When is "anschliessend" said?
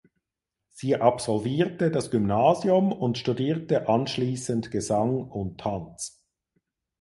3.87-4.71